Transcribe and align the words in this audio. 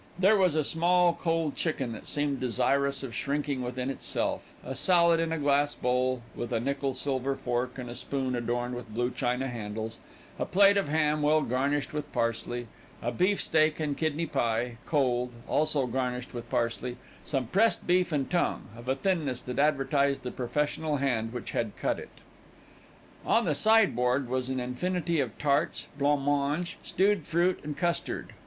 There 0.17 0.35
was 0.35 0.55
a 0.55 0.63
small 0.63 1.13
cold 1.13 1.55
chicken 1.55 1.91
that 1.91 2.07
seemed 2.07 2.39
desirous 2.39 3.03
of 3.03 3.13
shrinking 3.13 3.61
within 3.61 3.91
itself; 3.91 4.49
a 4.65 4.73
salad 4.73 5.19
in 5.19 5.31
a 5.31 5.37
glass 5.37 5.75
bowl, 5.75 6.23
with 6.35 6.51
a 6.51 6.59
nickel 6.59 6.95
silver 6.95 7.35
fork 7.35 7.77
and 7.77 7.95
spoon 7.95 8.33
adorned 8.35 8.73
with 8.73 8.89
blue 8.95 9.11
china 9.11 9.47
handles; 9.47 9.99
a 10.39 10.45
plate 10.47 10.75
of 10.75 10.87
ham 10.87 11.21
well 11.21 11.43
garnished 11.43 11.93
with 11.93 12.11
parsley; 12.13 12.65
a 12.99 13.11
beef 13.11 13.39
steak 13.39 13.79
and 13.79 13.95
kidney 13.95 14.25
pie, 14.25 14.77
cold, 14.87 15.33
also 15.47 15.85
garnished 15.85 16.33
with 16.33 16.49
parsley; 16.49 16.97
some 17.23 17.45
pressed 17.45 17.85
beef 17.85 18.11
and 18.11 18.31
tongue, 18.31 18.69
of 18.75 18.87
a 18.89 18.95
thinness 18.95 19.43
that 19.43 19.59
advertised 19.59 20.23
the 20.23 20.31
professional 20.31 20.97
hand 20.97 21.31
which 21.31 21.51
had 21.51 21.77
cut 21.77 21.99
it. 21.99 22.21
On 23.23 23.45
the 23.45 23.53
sideboard 23.53 24.27
was 24.29 24.49
an 24.49 24.59
infinity 24.59 25.19
of 25.19 25.37
tarts, 25.37 25.85
blanc 25.99 26.23
mange, 26.25 26.77
stewed 26.83 27.27
fruit 27.27 27.59
and 27.63 27.77
custard. 27.77 28.33